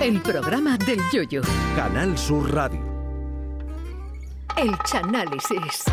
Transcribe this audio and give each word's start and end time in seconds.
El 0.00 0.22
programa 0.22 0.78
del 0.78 0.98
Yoyo. 1.12 1.42
Canal 1.76 2.16
Sur 2.16 2.54
Radio. 2.54 2.80
El 4.56 4.74
Chanálisis. 4.90 5.84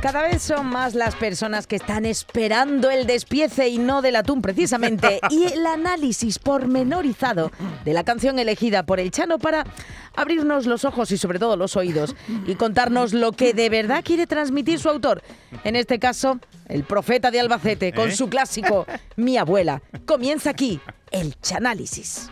Cada 0.00 0.22
vez 0.22 0.40
son 0.40 0.66
más 0.66 0.94
las 0.94 1.16
personas 1.16 1.66
que 1.66 1.74
están 1.74 2.06
esperando 2.06 2.90
el 2.92 3.08
despiece 3.08 3.66
y 3.66 3.78
no 3.78 4.02
del 4.02 4.14
atún 4.14 4.40
precisamente 4.40 5.18
y 5.30 5.46
el 5.46 5.66
análisis 5.66 6.38
pormenorizado 6.38 7.50
de 7.84 7.92
la 7.92 8.04
canción 8.04 8.38
elegida 8.38 8.86
por 8.86 9.00
el 9.00 9.10
Chano 9.10 9.40
para 9.40 9.66
abrirnos 10.14 10.66
los 10.66 10.84
ojos 10.84 11.10
y 11.10 11.18
sobre 11.18 11.40
todo 11.40 11.56
los 11.56 11.76
oídos 11.76 12.14
y 12.46 12.54
contarnos 12.54 13.12
lo 13.12 13.32
que 13.32 13.52
de 13.52 13.68
verdad 13.68 14.04
quiere 14.04 14.28
transmitir 14.28 14.78
su 14.78 14.88
autor. 14.88 15.22
En 15.64 15.74
este 15.74 15.98
caso, 15.98 16.38
el 16.68 16.84
profeta 16.84 17.32
de 17.32 17.40
Albacete 17.40 17.92
con 17.92 18.10
¿Eh? 18.10 18.12
su 18.12 18.28
clásico 18.28 18.86
Mi 19.16 19.38
abuela. 19.38 19.82
Comienza 20.04 20.50
aquí 20.50 20.80
el 21.10 21.34
Chanálisis. 21.40 22.28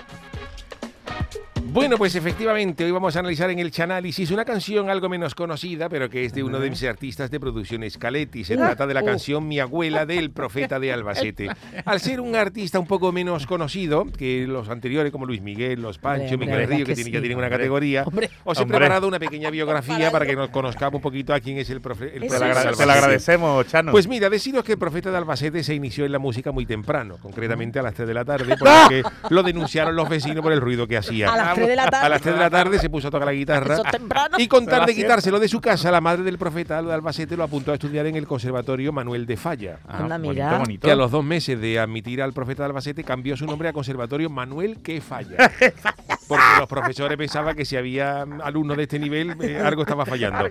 Bueno, 1.74 1.98
pues 1.98 2.14
efectivamente, 2.14 2.84
hoy 2.84 2.92
vamos 2.92 3.16
a 3.16 3.18
analizar 3.18 3.50
en 3.50 3.58
el 3.58 3.72
Chanálisis 3.72 4.30
una 4.30 4.44
canción 4.44 4.88
algo 4.90 5.08
menos 5.08 5.34
conocida, 5.34 5.88
pero 5.88 6.08
que 6.08 6.24
es 6.24 6.32
de 6.32 6.44
uno 6.44 6.60
de 6.60 6.70
mis 6.70 6.84
artistas 6.84 7.32
de 7.32 7.40
producción 7.40 7.82
Scaletti. 7.90 8.44
Se 8.44 8.56
trata 8.56 8.86
de 8.86 8.94
la 8.94 9.02
canción 9.02 9.48
Mi 9.48 9.58
abuela 9.58 10.06
del 10.06 10.30
profeta 10.30 10.78
de 10.78 10.92
Albacete. 10.92 11.48
Al 11.84 11.98
ser 11.98 12.20
un 12.20 12.36
artista 12.36 12.78
un 12.78 12.86
poco 12.86 13.10
menos 13.10 13.44
conocido 13.48 14.04
que 14.16 14.46
los 14.46 14.68
anteriores, 14.68 15.10
como 15.10 15.26
Luis 15.26 15.42
Miguel, 15.42 15.82
Los 15.82 15.98
Pancho, 15.98 16.34
Hombre, 16.34 16.46
Miguel 16.46 16.68
Río, 16.68 16.78
que, 16.78 16.84
que 16.84 16.94
tiene- 16.94 17.08
sí. 17.10 17.12
ya 17.12 17.18
tienen 17.20 17.38
una 17.38 17.50
categoría, 17.50 18.04
Hombre. 18.04 18.30
os 18.44 18.56
he 18.56 18.62
Hombre. 18.62 18.78
preparado 18.78 19.08
una 19.08 19.18
pequeña 19.18 19.50
biografía 19.50 20.12
para 20.12 20.26
que 20.26 20.36
nos 20.36 20.50
conozcamos 20.50 20.94
un 20.98 21.02
poquito 21.02 21.34
a 21.34 21.40
quién 21.40 21.58
es 21.58 21.68
el, 21.70 21.82
profe- 21.82 22.12
el 22.14 22.20
Te 22.20 22.28
profeta 22.28 22.36
eso 22.36 22.38
te 22.38 22.46
lo 22.46 22.68
Albacete. 22.70 22.92
agradecemos, 22.92 23.66
Chano. 23.66 23.90
Pues 23.90 24.06
mira, 24.06 24.30
deciros 24.30 24.62
que 24.62 24.72
el 24.72 24.78
profeta 24.78 25.10
de 25.10 25.16
Albacete 25.16 25.64
se 25.64 25.74
inició 25.74 26.04
en 26.04 26.12
la 26.12 26.20
música 26.20 26.52
muy 26.52 26.66
temprano, 26.66 27.16
concretamente 27.20 27.80
a 27.80 27.82
las 27.82 27.94
3 27.94 28.06
de 28.06 28.14
la 28.14 28.24
tarde, 28.24 28.54
porque 28.56 29.02
lo 29.30 29.42
denunciaron 29.42 29.96
los 29.96 30.08
vecinos 30.08 30.40
por 30.40 30.52
el 30.52 30.60
ruido 30.60 30.86
que 30.86 30.96
hacía. 30.96 31.32
A 31.64 31.66
las 31.66 31.66
3 31.66 31.68
de 31.68 31.76
la 31.76 31.90
tarde. 31.90 32.06
A 32.06 32.08
las 32.08 32.22
3 32.22 32.34
de 32.34 32.40
la 32.40 32.50
tarde 32.50 32.78
se 32.78 32.90
puso 32.90 33.08
a 33.08 33.10
tocar 33.10 33.26
la 33.26 33.32
guitarra. 33.32 33.74
Eso 33.74 33.84
es 33.84 33.90
temprano. 33.90 34.36
Y 34.38 34.48
con 34.48 34.66
tal 34.66 34.86
de 34.86 34.94
quitárselo 34.94 35.38
de 35.40 35.48
su 35.48 35.60
casa, 35.60 35.90
la 35.90 36.00
madre 36.00 36.22
del 36.22 36.38
profeta 36.38 36.82
de 36.82 36.92
Albacete 36.92 37.36
lo 37.36 37.44
apuntó 37.44 37.70
a 37.72 37.74
estudiar 37.74 38.06
en 38.06 38.16
el 38.16 38.26
Conservatorio 38.26 38.92
Manuel 38.92 39.26
de 39.26 39.36
Falla. 39.36 39.78
Ah, 39.86 39.98
Anda, 39.98 40.18
bonito, 40.18 40.32
mira. 40.32 40.58
bonito. 40.58 40.86
Que 40.86 40.92
a 40.92 40.96
los 40.96 41.10
dos 41.10 41.24
meses 41.24 41.60
de 41.60 41.78
admitir 41.78 42.22
al 42.22 42.32
profeta 42.32 42.62
de 42.62 42.66
Albacete 42.66 43.04
cambió 43.04 43.36
su 43.36 43.46
nombre 43.46 43.68
a 43.68 43.72
Conservatorio 43.72 44.30
Manuel 44.30 44.78
que 44.82 45.00
falla. 45.00 45.36
Porque 46.36 46.58
los 46.60 46.68
profesores 46.68 47.16
pensaban 47.18 47.54
que 47.56 47.64
si 47.64 47.76
había 47.76 48.22
alumnos 48.42 48.76
de 48.76 48.82
este 48.84 48.98
nivel, 48.98 49.36
eh, 49.42 49.58
algo 49.64 49.82
estaba 49.82 50.04
fallando. 50.06 50.48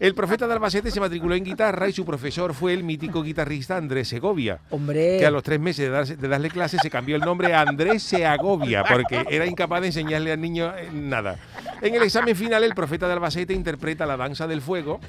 El 0.00 0.14
profeta 0.14 0.46
de 0.46 0.52
Albacete 0.54 0.90
se 0.90 1.00
matriculó 1.00 1.34
en 1.34 1.44
guitarra 1.44 1.88
y 1.88 1.92
su 1.92 2.04
profesor 2.04 2.54
fue 2.54 2.72
el 2.72 2.84
mítico 2.84 3.22
guitarrista 3.22 3.76
Andrés 3.76 4.08
Segovia. 4.08 4.58
Hombre. 4.70 5.16
Que 5.18 5.26
a 5.26 5.30
los 5.30 5.42
tres 5.42 5.60
meses 5.60 5.90
de, 5.90 5.96
darse- 5.96 6.16
de 6.16 6.28
darle 6.28 6.50
clases 6.50 6.80
se 6.82 6.90
cambió 6.90 7.16
el 7.16 7.22
nombre 7.22 7.54
a 7.54 7.62
Andrés 7.62 8.02
Seagovia, 8.02 8.84
porque 8.84 9.24
era 9.30 9.46
incapaz 9.46 9.80
de 9.80 9.88
enseñarle 9.88 10.32
al 10.32 10.40
niño 10.40 10.72
eh, 10.76 10.88
nada. 10.92 11.36
En 11.82 11.94
el 11.94 12.02
examen 12.02 12.34
final, 12.36 12.64
el 12.64 12.74
profeta 12.74 13.06
de 13.06 13.12
Albacete 13.14 13.52
interpreta 13.54 14.06
la 14.06 14.16
danza 14.16 14.46
del 14.46 14.62
fuego 14.62 15.00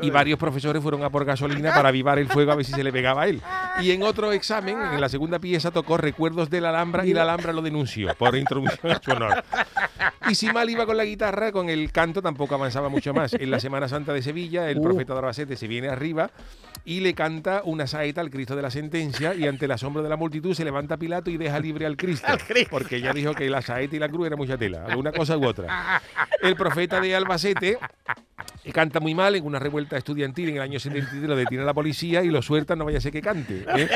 y 0.00 0.10
varios 0.10 0.38
profesores 0.38 0.82
fueron 0.82 1.02
a 1.04 1.10
por 1.10 1.24
gasolina 1.24 1.72
para 1.74 1.88
avivar 1.88 2.18
el 2.18 2.28
fuego 2.28 2.52
a 2.52 2.54
ver 2.54 2.64
si 2.64 2.72
se 2.72 2.84
le 2.84 2.92
pegaba 2.92 3.22
a 3.22 3.28
él. 3.28 3.40
Y 3.80 3.90
en 3.90 4.02
otro 4.02 4.32
examen, 4.32 4.78
en 4.80 5.00
la 5.00 5.08
segunda 5.08 5.38
pieza, 5.38 5.70
tocó 5.70 5.96
Recuerdos 5.96 6.50
de 6.50 6.60
la 6.60 6.70
Alhambra 6.70 7.04
y 7.06 7.12
la 7.12 7.22
Alhambra 7.22 7.52
lo 7.52 7.62
denunció 7.62 8.14
por 8.14 8.34
intromisión 8.36 8.92
en 8.92 9.02
su 9.02 9.10
honor. 9.12 9.44
Y 10.28 10.34
si 10.34 10.50
mal 10.50 10.68
iba 10.70 10.86
con 10.86 10.96
la 10.96 11.04
guitarra, 11.04 11.52
con 11.52 11.68
el 11.68 11.92
canto 11.92 12.22
tampoco 12.22 12.54
avanzaba 12.54 12.88
mucho 12.88 13.12
más. 13.14 13.34
En 13.34 13.50
la 13.50 13.60
Semana 13.60 13.88
Santa 13.88 14.12
de 14.12 14.22
Sevilla, 14.22 14.70
el 14.70 14.78
Uh. 14.78 14.82
profeta 14.82 15.12
de 15.12 15.18
Albacete 15.20 15.56
se 15.56 15.68
viene 15.68 15.88
arriba 15.88 16.30
y 16.84 17.00
le 17.00 17.14
canta 17.14 17.62
una 17.64 17.86
saeta 17.86 18.20
al 18.20 18.30
Cristo 18.30 18.54
de 18.56 18.62
la 18.62 18.70
sentencia 18.70 19.34
y 19.34 19.46
ante 19.46 19.64
el 19.66 19.72
asombro 19.72 20.02
de 20.02 20.08
la 20.08 20.16
multitud 20.16 20.54
se 20.54 20.64
levanta 20.64 20.96
Pilato 20.96 21.30
y 21.30 21.36
deja 21.36 21.58
libre 21.58 21.86
al 21.86 21.96
Cristo. 21.96 22.26
Porque 22.70 22.96
ella 22.96 23.12
dijo 23.12 23.34
que 23.34 23.48
la 23.50 23.60
saeta 23.62 23.96
y 23.96 23.98
la 23.98 24.08
cruz 24.08 24.26
era 24.28 24.36
mucha 24.36 24.56
tela, 24.56 24.84
alguna 24.86 25.12
cosa 25.12 25.36
u 25.36 25.44
otra. 25.46 26.00
El 26.42 26.56
profeta 26.56 27.00
de 27.00 27.14
Albacete 27.14 27.78
canta 28.72 29.00
muy 29.00 29.14
mal 29.14 29.34
en 29.36 29.44
una 29.44 29.58
revuelta 29.58 29.96
estudiantil 29.96 30.48
en 30.50 30.56
el 30.56 30.62
año 30.62 30.78
73 30.80 31.28
lo 31.28 31.36
detiene 31.36 31.64
la 31.64 31.72
policía 31.74 32.22
y 32.22 32.28
lo 32.30 32.42
sueltan, 32.42 32.78
no 32.78 32.84
vaya 32.84 32.98
a 32.98 33.00
ser 33.00 33.12
que 33.12 33.22
cante. 33.22 33.64
¿Eh? 33.74 33.88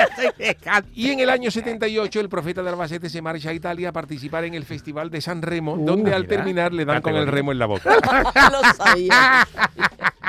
Y 0.94 1.10
en 1.10 1.20
el 1.20 1.30
año 1.30 1.50
78 1.50 2.20
el 2.20 2.28
profeta 2.28 2.62
de 2.62 2.70
Albacete 2.70 3.08
se 3.08 3.22
marcha 3.22 3.50
a 3.50 3.54
Italia 3.54 3.90
a 3.90 3.92
participar 3.92 4.44
en 4.44 4.54
el 4.54 4.64
Festival 4.64 5.10
de 5.10 5.20
San 5.20 5.42
Remo, 5.42 5.76
donde 5.76 6.14
al 6.14 6.26
terminar 6.26 6.72
le 6.72 6.84
dan 6.84 7.02
con 7.02 7.14
el 7.14 7.26
remo 7.26 7.52
en 7.52 7.58
la 7.58 7.66
boca. 7.66 7.94
Lo 8.52 8.84
sabía. 8.84 9.46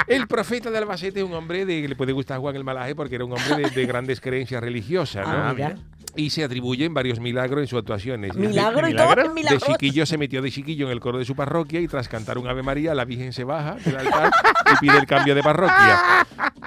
El 0.07 0.27
profeta 0.27 0.71
de 0.71 0.77
Albacete 0.77 1.19
es 1.19 1.25
un 1.25 1.33
hombre 1.33 1.65
de, 1.65 1.83
que 1.83 1.87
le 1.87 1.95
puede 1.95 2.11
gustar 2.11 2.39
Juan 2.39 2.55
el 2.55 2.63
Malaje 2.63 2.95
porque 2.95 3.15
era 3.15 3.23
un 3.23 3.31
hombre 3.31 3.55
de, 3.55 3.69
de 3.69 3.85
grandes 3.85 4.19
creencias 4.19 4.61
religiosas, 4.61 5.25
¿no? 5.25 5.33
Ah, 5.33 5.53
mira. 5.53 5.75
Y 6.15 6.29
se 6.29 6.43
atribuyen 6.43 6.93
varios 6.93 7.19
milagros 7.19 7.61
en 7.61 7.67
sus 7.67 7.79
actuaciones. 7.79 8.35
Milagro 8.35 8.87
y 8.87 8.91
¿Milagro? 8.91 9.23
todo. 9.31 9.33
De 9.33 9.57
chiquillo 9.59 10.05
se 10.05 10.17
metió 10.17 10.41
de 10.41 10.51
chiquillo 10.51 10.87
en 10.87 10.91
el 10.91 10.99
coro 10.99 11.17
de 11.17 11.25
su 11.25 11.35
parroquia 11.35 11.79
y 11.79 11.87
tras 11.87 12.07
cantar 12.07 12.37
un 12.37 12.47
Ave 12.47 12.63
María, 12.63 12.93
la 12.93 13.05
Virgen 13.05 13.33
se 13.33 13.43
baja 13.43 13.75
del 13.75 13.97
altar 13.97 14.31
y 14.73 14.77
pide 14.79 14.97
el 14.97 15.05
cambio 15.05 15.35
de 15.35 15.41
parroquia. 15.43 16.25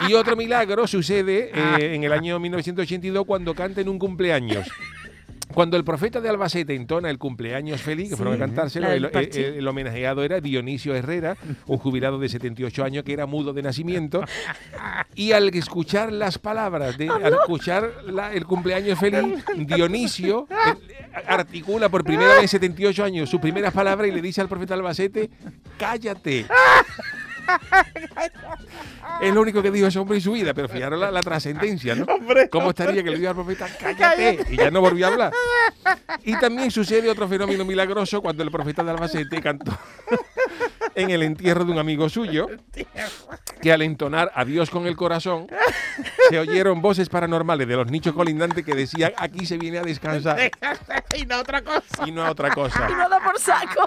Y 0.09 0.15
otro 0.15 0.37
milagro 0.37 0.87
sucede 0.87 1.50
eh, 1.54 1.94
en 1.94 2.04
el 2.04 2.12
año 2.12 2.38
1982 2.38 3.25
cuando 3.27 3.54
canta 3.54 3.81
en 3.81 3.88
un 3.88 3.99
cumpleaños. 3.99 4.66
Cuando 5.54 5.76
el 5.76 5.84
profeta 5.84 6.20
de 6.20 6.28
Albacete 6.28 6.75
entona 6.75 7.10
el 7.10 7.19
cumpleaños 7.19 7.81
feliz, 7.81 8.10
que 8.10 8.16
fueron 8.16 8.34
a 8.34 8.38
cantárselo, 8.38 8.88
la 8.88 8.94
el, 8.94 9.66
homenajeado 9.69 10.25
era 10.25 10.41
Dionisio 10.41 10.94
Herrera, 10.94 11.37
un 11.66 11.78
jubilado 11.78 12.19
de 12.19 12.28
78 12.28 12.84
años 12.84 13.04
que 13.04 13.12
era 13.12 13.26
mudo 13.26 13.53
de 13.53 13.62
nacimiento. 13.62 14.22
Y 15.16 15.31
al 15.31 15.48
escuchar 15.50 16.10
las 16.12 16.38
palabras, 16.38 16.98
de, 16.98 17.09
al 17.09 17.34
escuchar 17.34 17.88
la- 18.06 18.32
el 18.32 18.44
cumpleaños 18.47 18.98
feliz, 18.98 19.44
Dionisio 19.56 20.48
eh, 20.50 21.22
articula 21.28 21.88
por 21.88 22.03
primera 22.03 22.32
vez 22.34 22.42
en 22.42 22.48
78 22.48 23.04
años 23.04 23.31
sus 23.31 23.41
primeras 23.41 23.72
palabras 23.72 24.09
y 24.09 24.12
le 24.12 24.21
dice 24.21 24.41
al 24.41 24.48
profeta 24.48 24.75
Albacete, 24.75 25.31
cállate. 25.78 26.47
Es 29.21 29.34
lo 29.34 29.41
único 29.41 29.62
que 29.62 29.71
dijo 29.71 29.87
ese 29.87 29.99
hombre 29.99 30.16
en 30.16 30.22
su 30.22 30.32
vida, 30.32 30.55
pero 30.55 30.69
fijaros 30.69 30.99
la, 30.99 31.10
la 31.10 31.21
trascendencia, 31.21 31.94
¿no? 31.94 32.06
¿Cómo 32.50 32.71
estaría 32.71 33.03
que 33.03 33.10
le 33.10 33.16
diga 33.16 33.31
al 33.31 33.37
profeta, 33.37 33.69
cállate? 33.81 34.44
Y 34.50 34.56
ya 34.56 34.71
no 34.71 34.81
volvió 34.81 35.06
a 35.06 35.10
hablar. 35.10 35.32
Y 36.25 36.37
también 36.38 36.71
sucede 36.71 37.10
otro 37.10 37.28
fenómeno 37.28 37.65
milagroso 37.65 38.21
cuando 38.22 38.43
el 38.43 38.50
profeta 38.50 38.83
de 38.83 38.91
Albacete 38.91 39.41
cantó 39.41 39.77
en 40.94 41.10
el 41.10 41.22
entierro 41.22 41.65
de 41.65 41.72
un 41.72 41.78
amigo 41.78 42.09
suyo, 42.09 42.49
que 43.60 43.72
al 43.72 43.83
entonar 43.83 44.31
Adiós 44.34 44.71
con 44.71 44.87
el 44.87 44.97
corazón, 44.97 45.47
se 46.28 46.38
oyeron 46.38 46.81
voces 46.83 47.09
paranormales 47.09 47.66
de 47.69 47.77
los 47.77 47.91
nichos 47.91 48.15
colindantes 48.15 48.65
que 48.65 48.75
decían, 48.75 49.12
aquí 49.16 49.47
se 49.47 49.59
viene 49.59 49.78
a 49.78 49.83
descansar 49.83 50.50
y 51.16 51.27
no 51.27 51.38
otra 51.38 51.62
cosa. 51.62 51.83
y 52.06 52.12
no 52.12 52.25
a 52.25 52.31
otra 52.31 52.50
cosa. 52.50 52.88
Y 52.91 52.94
no 52.94 53.09
da 53.09 53.21
por 53.21 53.38
saco. 53.38 53.87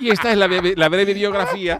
Y 0.00 0.10
esta 0.10 0.30
es 0.30 0.38
la 0.38 0.46
breve, 0.46 0.74
la 0.76 0.88
breve 0.88 1.14
biografía 1.14 1.78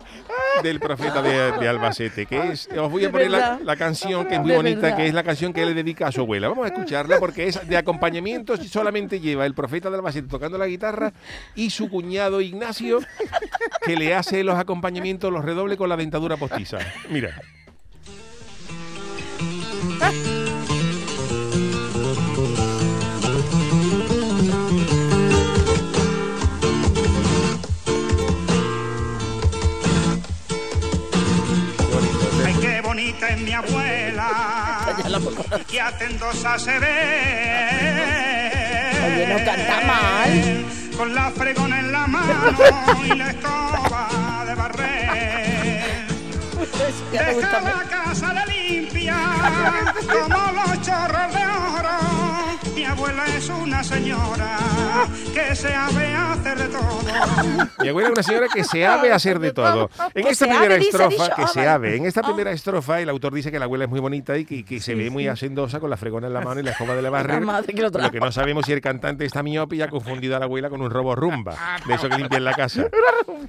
del 0.62 0.80
profeta 0.80 1.22
de, 1.22 1.52
de 1.58 1.68
Albacete, 1.68 2.26
que 2.26 2.52
es, 2.52 2.68
os 2.76 2.90
voy 2.90 3.04
a 3.04 3.10
poner 3.10 3.30
la, 3.30 3.76
canción 3.76 4.26
que 4.26 4.34
es 4.34 4.40
muy 4.40 4.50
De 4.50 4.56
bonita, 4.56 4.80
verdad. 4.80 4.96
que 4.96 5.06
es 5.06 5.14
la 5.14 5.22
canción 5.22 5.52
que 5.52 5.64
le 5.64 5.74
dedica 5.74 6.08
a 6.08 6.12
su 6.12 6.20
abuela. 6.20 6.48
Vamos 6.48 6.64
a 6.64 6.68
escucharla 6.68 7.18
porque 7.18 7.48
es 7.48 7.66
de 7.68 7.76
acompañamiento, 7.76 8.56
solamente 8.56 9.20
lleva 9.20 9.46
el 9.46 9.54
profeta 9.54 9.90
de 9.90 9.96
Albacete 9.96 10.28
tocando 10.28 10.58
la 10.58 10.66
guitarra 10.66 11.12
y 11.54 11.70
su 11.70 11.88
cuñado 11.88 12.40
Ignacio, 12.40 13.00
que 13.84 13.96
le 13.96 14.14
hace 14.14 14.44
los 14.44 14.58
acompañamientos, 14.58 15.32
los 15.32 15.44
redoble 15.44 15.76
con 15.76 15.88
la 15.88 15.96
dentadura 15.96 16.36
postiza. 16.36 16.78
Mira. 17.08 17.40
Que 35.98 36.04
atendosa 36.04 36.58
se 36.58 36.78
ve. 36.78 36.88
Oye, 39.06 39.26
no 39.26 39.44
canta 39.44 39.80
mal. 39.86 40.64
Con 40.96 41.14
la 41.14 41.30
fregona 41.30 41.80
en 41.80 41.92
la 41.92 42.06
mano 42.06 42.56
y 43.04 43.08
la 43.14 43.30
escoba 43.30 44.44
de 44.46 44.54
barrer. 44.54 45.82
Deja 47.12 47.60
la 47.60 47.84
casa 47.88 48.34
de 48.34 48.46
limpia, 48.52 49.16
como 50.06 50.52
los 50.52 50.80
chorros 50.82 51.34
de 51.34 51.44
abuela 52.92 53.24
es 53.26 53.48
una 53.48 53.82
señora 53.84 54.56
que 55.34 55.54
se 55.56 55.68
sabe 55.70 56.14
hacer 56.14 56.58
de 56.58 56.68
todo. 56.68 57.00
Mi 57.80 57.88
abuela 57.88 58.08
es 58.08 58.12
una 58.12 58.22
señora 58.22 58.46
que 58.52 58.64
se 58.64 58.82
sabe 58.84 59.12
hacer 59.12 59.38
de 59.38 59.52
todo. 59.52 59.90
En 60.14 60.26
esta 60.26 60.46
primera 60.46 60.76
dice, 60.76 60.90
estrofa, 60.90 61.34
que 61.34 61.42
Ah, 61.42 61.46
se 61.48 61.66
ave, 61.68 61.96
en 61.96 62.04
esta 62.06 62.22
primera 62.22 62.50
estrofa 62.52 63.00
el 63.00 63.08
autor 63.08 63.32
dice 63.34 63.50
que 63.50 63.58
la 63.58 63.64
abuela 63.64 63.84
es 63.84 63.90
muy 63.90 64.00
bonita 64.00 64.36
y 64.36 64.44
que, 64.44 64.64
que 64.64 64.80
se 64.80 64.94
ve 64.94 65.10
muy 65.10 65.26
hacendosa 65.26 65.80
con 65.80 65.90
la 65.90 65.96
fregona 65.96 66.26
en 66.26 66.34
la 66.34 66.40
mano 66.44 66.60
y 66.60 66.62
la 66.62 66.72
escoba 66.72 66.94
de 66.94 67.02
la 67.02 67.10
barrer. 67.10 67.40
La 67.40 67.46
madre 67.46 67.72
que 67.74 67.82
lo. 67.82 67.88
Lo 67.90 68.10
que 68.10 68.20
no 68.20 68.30
sabemos 68.32 68.66
si 68.66 68.72
el 68.72 68.80
cantante 68.80 69.24
está 69.24 69.42
miope 69.42 69.76
y 69.76 69.82
ha 69.82 69.88
confundido 69.88 70.36
a 70.36 70.38
la 70.38 70.44
abuela 70.46 70.68
con 70.70 70.80
un 70.82 70.90
robo 70.90 71.14
rumba, 71.14 71.56
de 71.86 71.94
eso 71.94 72.08
que 72.08 72.16
limpian 72.16 72.44
la 72.44 72.54
casa. 72.54 72.84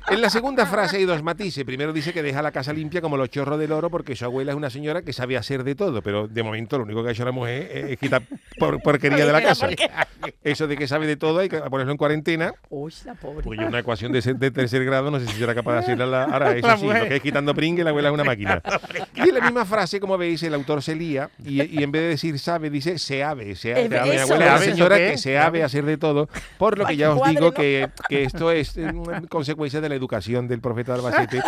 En 0.09 0.21
la 0.21 0.29
segunda 0.29 0.65
frase 0.65 0.97
hay 0.97 1.05
dos 1.05 1.21
matices. 1.23 1.63
Primero 1.63 1.93
dice 1.93 2.13
que 2.13 2.23
deja 2.23 2.41
la 2.41 2.51
casa 2.51 2.73
limpia 2.73 2.99
como 3.01 3.15
los 3.15 3.29
chorros 3.29 3.59
del 3.59 3.71
oro 3.71 3.89
porque 3.89 4.15
su 4.15 4.25
abuela 4.25 4.51
es 4.51 4.57
una 4.57 4.69
señora 4.69 5.01
que 5.03 5.13
sabe 5.13 5.37
hacer 5.37 5.63
de 5.63 5.75
todo, 5.75 6.01
pero 6.01 6.27
de 6.27 6.43
momento 6.43 6.77
lo 6.77 6.83
único 6.83 7.03
que 7.03 7.09
ha 7.09 7.11
hecho 7.11 7.23
la 7.25 7.31
mujer 7.31 7.69
es, 7.71 7.91
es 7.91 7.99
quitar 7.99 8.23
por- 8.57 8.81
porquería 8.81 9.25
de 9.25 9.31
la 9.33 9.41
casa. 9.41 9.67
Eso 10.43 10.67
de 10.67 10.77
que 10.77 10.87
sabe 10.87 11.05
de 11.07 11.17
todo 11.17 11.39
hay 11.39 11.49
que 11.49 11.57
ponerlo 11.59 11.91
en 11.91 11.97
cuarentena. 11.97 12.53
Uy, 12.69 12.93
la 13.05 13.13
pobre. 13.15 13.43
Yo 13.57 13.67
una 13.67 13.79
ecuación 13.79 14.11
de, 14.11 14.21
de 14.21 14.51
tercer 14.51 14.85
grado 14.85 15.11
no 15.11 15.19
sé 15.19 15.27
si 15.27 15.33
será 15.37 15.53
capaz 15.53 15.73
de 15.73 15.79
hacerla. 15.79 16.05
la- 16.05 16.23
ahora, 16.25 16.51
eso 16.55 16.67
La 16.67 16.77
sí, 16.77 16.85
mujer. 16.85 17.03
lo 17.03 17.09
que 17.09 17.15
es 17.17 17.21
quitando 17.21 17.53
pringue, 17.53 17.83
la 17.83 17.89
abuela 17.89 18.09
es 18.09 18.13
una 18.13 18.23
máquina. 18.23 18.61
Y 19.15 19.29
en 19.29 19.35
la 19.35 19.41
misma 19.41 19.65
frase, 19.65 19.99
como 19.99 20.17
veis, 20.17 20.41
el 20.43 20.53
autor 20.53 20.81
se 20.81 20.95
lía 20.95 21.29
y, 21.43 21.61
y 21.79 21.83
en 21.83 21.91
vez 21.91 22.01
de 22.03 22.07
decir 22.09 22.39
sabe, 22.39 22.69
dice 22.69 22.97
se 22.97 23.23
ave. 23.23 23.55
Se 23.55 23.71
ave. 23.73 23.89
Mi 23.89 23.95
abuela 23.95 24.15
es 24.15 24.27
¿Se 24.27 24.33
una 24.33 24.57
señora 24.59 24.97
que 24.97 25.17
se 25.17 25.23
¿Se 25.23 25.37
ave 25.39 25.63
hacer 25.63 25.85
de 25.85 25.97
todo. 25.97 26.29
Por 26.57 26.77
lo 26.77 26.85
que 26.85 26.95
ya 26.97 27.11
os 27.13 27.29
digo 27.29 27.51
que, 27.51 27.89
que 28.09 28.23
esto 28.23 28.51
es 28.51 28.75
eh, 28.77 28.91
consecuencia 29.29 29.81
de 29.81 29.89
la 29.89 29.95
educación 29.95 30.47
del 30.47 30.59
profeta 30.61 30.93
Albacete, 30.95 31.41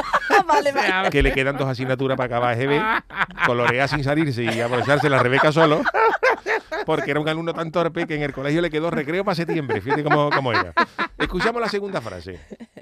vale, 0.47 0.71
vale. 0.71 1.09
que 1.09 1.21
le 1.23 1.31
quedan 1.33 1.57
dos 1.57 1.67
asignaturas 1.67 2.17
para 2.17 2.25
acabar 2.27 2.59
EGB, 2.59 2.81
colorea 3.45 3.87
sin 3.87 4.03
salirse 4.03 4.43
y 4.43 4.59
aprovecharse 4.61 5.09
la 5.09 5.21
Rebeca 5.21 5.51
solo. 5.51 5.81
Porque 6.85 7.11
era 7.11 7.19
un 7.19 7.27
alumno 7.27 7.53
tan 7.53 7.71
torpe 7.71 8.05
que 8.05 8.15
en 8.15 8.23
el 8.23 8.33
colegio 8.33 8.61
le 8.61 8.69
quedó 8.69 8.91
recreo 8.91 9.23
para 9.23 9.35
septiembre. 9.35 9.81
Fíjate 9.81 10.03
cómo, 10.03 10.29
cómo 10.29 10.51
era. 10.51 10.73
Escuchamos 11.17 11.61
la 11.61 11.69
segunda 11.69 12.01
frase. 12.01 12.39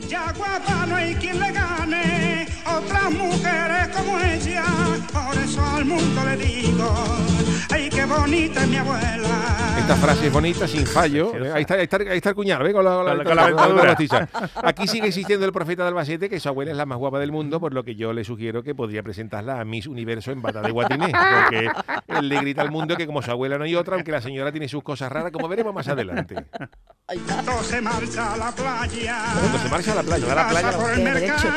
Ya 0.08 0.32
guapa 0.34 0.86
no 0.86 0.96
hay 0.96 1.16
quien 1.16 1.40
le 1.40 1.52
gane, 1.52 2.46
otras 2.66 3.12
mujeres 3.12 3.88
como 3.96 4.20
ella, 4.20 4.64
por 5.12 5.36
eso 5.44 5.66
al 5.66 5.86
mundo 5.86 6.22
le 6.26 6.38
digo, 6.38 6.94
ay 7.72 7.90
qué 7.90 8.06
bonita 8.06 8.62
es 8.64 8.68
mi 8.70 8.78
abuela. 8.78 9.30
Esta 9.80 9.96
frase 9.96 10.28
es 10.28 10.34
bonita, 10.34 10.68
sin 10.68 10.86
fallo. 10.86 11.34
Eh, 11.36 11.52
Ahí 11.54 11.62
está, 11.62 11.74
ahí 11.74 11.84
está, 11.84 11.98
ahí 11.98 12.18
está 12.18 12.30
el 12.30 12.36
cuñado, 12.36 12.66
¿eh? 12.66 12.72
con 12.74 12.86
la, 12.86 12.92
Con 13.04 13.18
la- 13.18 13.24
con 13.24 13.36
la 13.36 13.48
dentadura. 13.48 13.84
bastiza. 13.86 14.30
Aquí 14.64 14.88
sigue 14.88 15.08
existiendo 15.08 15.46
el 15.46 15.52
profeta 15.52 15.82
de 15.84 15.90
Albacete, 15.90 16.30
que 16.30 16.40
su 16.40 16.48
abuela 16.48 16.72
es 16.72 16.78
la 16.78 16.86
más 16.86 16.98
guapa 17.00 17.20
del 17.20 17.32
mundo, 17.34 17.60
por 17.60 17.74
lo 17.74 17.84
que 17.84 17.96
yo 17.96 18.14
le 18.14 18.24
sugiero 18.24 18.64
que 18.64 18.74
podría 18.76 19.04
presentarla 19.04 19.60
a 19.60 19.66
Miss 19.66 19.88
Universo 19.88 20.32
en 20.32 20.42
bata 20.42 20.62
de 20.62 20.72
guatiné. 20.72 21.12
Porque 21.12 21.70
él 22.08 22.30
le 22.30 22.40
grita 22.40 22.62
al 22.62 22.72
mundo 22.72 22.96
que 22.96 23.06
como 23.08 23.22
su 23.22 23.32
abuela 23.32 23.58
no 23.58 23.66
hay 23.66 23.76
otra, 23.76 23.96
aunque 23.96 24.12
la 24.12 24.22
señora 24.22 24.52
tiene 24.52 24.70
sus 24.70 24.84
cosas 24.84 25.12
raras, 25.12 25.32
como 25.34 25.50
veremos 25.50 25.74
más 25.74 25.88
adelante. 25.90 26.36
Cuando 27.06 27.62
se 27.64 27.82
marcha 27.82 28.34
a 28.34 28.38
la 28.38 28.52
playa, 28.54 29.18
Cuando 29.34 29.60
se 29.60 29.68
marcha 29.68 29.92
a 29.92 29.96
la 29.96 30.04
playa. 30.04 30.26
pasa 30.36 30.78
por 30.78 30.92
el 30.92 31.02
mercado, 31.02 31.50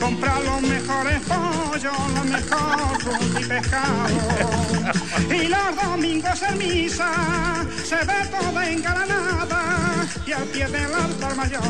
compra 0.00 0.40
los 0.40 0.62
mejores 0.62 1.20
pollos, 1.20 1.92
los 2.14 2.24
mejores 2.24 3.06
y 3.38 3.44
pescado. 3.44 4.50
Y 5.30 5.48
los 5.48 5.76
domingos 5.84 6.42
en 6.42 6.58
misa 6.58 7.66
se 7.84 7.96
ve 7.96 8.26
toda 8.30 8.70
engalanada 8.70 10.06
y 10.26 10.32
al 10.32 10.44
pie 10.44 10.68
del 10.68 10.94
altar 10.94 11.36
mayor 11.36 11.62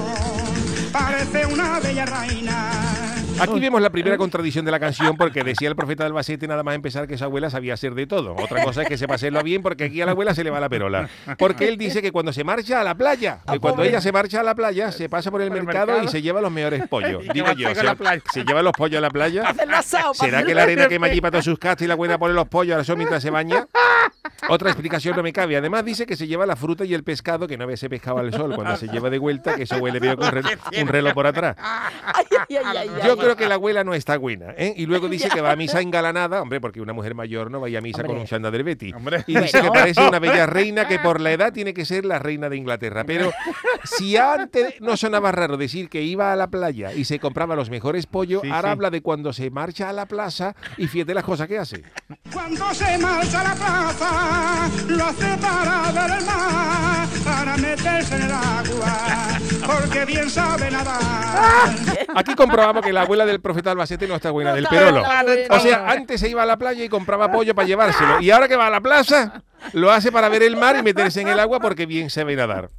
parece 0.93 1.45
una 1.47 1.81
bella 1.81 2.07
reina. 2.07 3.20
Aquí 3.41 3.61
vemos 3.61 3.81
la 3.81 3.91
primera 3.91 4.17
contradicción 4.17 4.65
de 4.65 4.71
la 4.71 4.81
canción 4.81 5.17
porque 5.17 5.43
decía 5.43 5.69
el 5.69 5.77
profeta 5.77 6.05
de 6.05 6.09
Albacete 6.09 6.47
nada 6.47 6.63
más 6.63 6.75
empezar 6.75 7.07
que 7.07 7.17
su 7.17 7.25
abuela 7.25 7.51
sabía 7.51 7.75
hacer 7.75 7.95
de 7.95 8.07
todo. 8.07 8.35
Otra 8.37 8.63
cosa 8.65 8.83
es 8.83 8.89
que 8.89 8.99
sepa 8.99 9.15
hacerlo 9.15 9.43
bien 9.43 9.63
porque 9.63 9.85
aquí 9.85 10.01
a 10.03 10.07
la 10.07 10.13
abuela 10.13 10.35
se 10.35 10.45
le 10.45 10.51
va 10.51 10.61
la 10.61 10.69
perola. 10.69 11.09
Porque 11.39 11.69
él 11.69 11.77
dice 11.77 12.03
que 12.03 12.13
cuando 12.13 12.33
se 12.33 12.45
marcha 12.45 12.81
a 12.81 12.85
la 12.85 12.95
playa, 12.95 13.41
que 13.51 13.59
cuando 13.59 13.83
ella 13.83 14.01
se 14.01 14.13
marcha 14.13 14.41
a 14.41 14.43
la 14.43 14.55
playa, 14.55 14.93
se 14.93 15.09
pasa 15.09 15.31
por 15.31 15.41
el, 15.43 15.49
Por 15.49 15.59
el 15.59 15.65
mercado, 15.65 15.87
mercado. 15.89 16.05
y 16.07 16.09
se 16.09 16.23
lleva 16.23 16.41
los 16.41 16.53
mejores 16.53 16.87
pollos. 16.89 17.25
¿Y 17.25 17.29
qué 17.29 17.33
Digo 17.33 17.47
a 17.49 17.53
yo, 17.55 17.75
se, 17.75 17.83
la 17.83 17.97
lleva 18.47 18.63
los 18.63 18.73
pollos 18.73 18.99
a 18.99 19.01
la 19.01 19.11
playa. 19.11 19.55
¿Será 20.15 20.43
que 20.45 20.55
la 20.55 20.65
arena 20.65 20.89
quema 20.89 21.07
allí 21.07 21.21
para 21.21 21.33
todos 21.33 21.45
sus 21.45 21.59
castas 21.59 21.85
y 21.85 21.89
la 21.89 21.95
abuela 21.95 22.19
pone 22.19 22.35
los 22.35 22.49
pollos 22.49 22.73
ahora 22.73 22.83
eso 22.83 22.97
mientras 22.97 23.23
se 23.23 23.31
baña? 23.31 23.67
Otra 24.49 24.71
explicación 24.71 25.17
no 25.17 25.23
me 25.23 25.33
cabe. 25.33 25.57
Además 25.57 25.85
dice 25.85 26.07
que 26.07 26.17
se 26.17 26.27
lleva 26.27 26.47
la 26.47 26.57
fruta 26.57 26.85
y 26.85 26.95
el 26.95 27.05
pescado, 27.05 27.47
que 27.47 27.57
no 27.59 27.67
ve 27.67 27.75
ese 27.75 27.89
pescado 27.89 28.19
al 28.19 28.33
sol 28.33 28.55
cuando 28.55 28.77
se 28.77 28.89
lleva 28.89 29.11
de 29.11 29.19
vuelta, 29.19 29.55
que 29.57 29.65
eso 29.65 29.77
huele 29.77 29.99
veo 30.01 30.17
con 30.17 30.31
re- 30.33 30.43
un 30.81 30.89
reloj 30.89 31.13
por 31.15 31.27
atrás. 31.27 31.57
Ay, 31.59 32.25
ay, 32.49 32.57
ay, 32.65 32.77
ay, 32.79 32.91
Yo 33.05 33.13
ay. 33.13 33.19
creo 33.19 33.37
que 33.37 33.49
la 33.49 33.55
abuela 33.57 33.85
no 33.85 33.95
está 33.95 34.17
buena. 34.17 34.53
¿eh? 34.57 34.73
Y 34.77 34.87
luego 34.87 35.09
dice 35.09 35.29
que 35.29 35.41
va 35.41 35.53
a 35.53 35.57
misa 35.57 35.81
engalanada, 35.81 36.41
hombre, 36.43 36.61
porque 36.61 36.81
una 36.81 36.93
mujer 36.93 37.15
mayor 37.15 37.51
no 37.51 37.61
vaya 37.61 37.79
a 37.79 37.83
misa 37.83 38.03
con 38.05 38.17
un 38.17 38.27
chándal 38.27 38.53
del 38.53 38.65
Betty. 38.65 38.93
Hombre. 38.93 39.25
Y 39.27 39.39
dice 39.39 39.59
Bueno. 39.59 39.73
que 39.73 39.79
parece 39.79 40.01
una 40.09 40.19
bella 40.19 40.47
reina 40.47 40.87
que 40.89 40.99
por 40.99 41.21
la 41.21 41.33
edad 41.33 41.53
tiene 41.53 41.75
que 41.75 41.85
ser 41.85 42.05
la 42.05 42.19
reina 42.19 42.49
de 42.49 42.57
Inglaterra. 42.57 43.05
Pero 43.05 43.31
si 43.85 44.17
antes 44.17 44.81
no 44.81 44.97
sonaba 44.97 45.33
raro 45.33 45.57
decir 45.57 45.89
que 45.89 46.03
iba 46.03 46.33
a 46.33 46.37
la 46.37 46.49
playa 46.49 46.93
y 46.93 47.05
se 47.05 47.19
compraba 47.19 47.55
los 47.57 47.71
mejores 47.71 48.07
pollos, 48.07 48.43
Sí, 48.43 48.49
ahora 48.51 48.69
sí. 48.69 48.73
habla 48.73 48.91
de 48.91 49.03
cuando 49.03 49.33
se 49.33 49.51
marcha 49.51 49.89
a 49.89 49.93
la 49.93 50.07
plaza 50.07 50.55
y 50.77 50.87
fíjate 50.87 51.15
las 51.15 51.25
cosas 51.25 51.47
que 51.49 51.59
hace. 51.59 51.83
Cuando 52.33 52.73
se 52.75 52.99
marcha 52.99 53.41
a 53.41 53.45
la 53.45 53.55
plaza, 53.55 54.30
lo 54.89 55.07
hace 55.07 55.37
para 55.39 55.93
ver 55.93 56.19
el 56.19 56.27
mar, 56.27 57.09
para 57.25 57.57
meterse 57.57 58.17
en 58.17 58.23
el 58.23 58.33
agua, 58.33 59.39
porque 59.67 60.05
bien 60.05 60.31
sabe 60.31 60.71
nadar. 60.71 61.71
Aquí 62.15 62.35
comprobamos 62.35 62.85
que 62.85 62.93
la 62.93 63.03
abuela 63.03 63.25
del 63.27 63.41
profeta 63.41 63.71
Albacete 63.71 64.07
no 64.07 64.17
está 64.17 64.31
buena 64.31 64.51
No 64.51 64.57
del 64.57 64.67
perolo. 64.67 65.03
O 65.51 65.61
sea, 65.61 65.89
antes 65.89 66.21
se 66.21 66.29
iba 66.29 66.43
a 66.43 66.47
la 66.47 66.57
playa 66.57 66.85
y 66.85 66.89
compraba 66.89 67.31
pollo 67.31 67.55
para 67.55 67.67
llevárselo. 67.67 68.21
Y 68.21 68.31
ahora 68.31 68.49
que 68.49 68.57
va 68.57 68.67
a 68.67 68.71
la 68.71 68.81
plaza, 68.81 69.43
lo 69.73 69.91
hace 69.91 70.11
para 70.11 70.29
ver 70.29 70.43
el 70.43 70.57
mar 70.57 70.77
y 70.79 70.83
meterse 70.83 71.21
en 71.21 71.29
el 71.29 71.41
agua 71.41 71.61
porque 71.61 71.87
bien 71.87 72.11
sabe 72.11 72.37
nadar. 72.37 72.71